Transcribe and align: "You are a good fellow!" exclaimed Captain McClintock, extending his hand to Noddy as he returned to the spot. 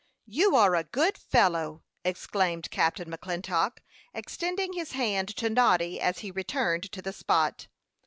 "You 0.25 0.55
are 0.55 0.73
a 0.75 0.83
good 0.83 1.15
fellow!" 1.15 1.83
exclaimed 2.03 2.71
Captain 2.71 3.07
McClintock, 3.11 3.73
extending 4.15 4.73
his 4.73 4.93
hand 4.93 5.27
to 5.35 5.47
Noddy 5.47 5.99
as 6.01 6.17
he 6.25 6.31
returned 6.31 6.91
to 6.93 7.03
the 7.03 7.13
spot. 7.13 7.67